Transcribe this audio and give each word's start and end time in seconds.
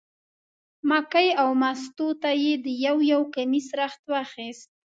مکۍ 0.89 1.27
او 1.41 1.49
مستو 1.61 2.07
ته 2.21 2.29
یې 2.43 2.53
د 2.65 2.67
یو 2.85 2.97
یو 3.11 3.21
کمیس 3.35 3.67
رخت 3.81 4.01
واخیست. 4.11 4.69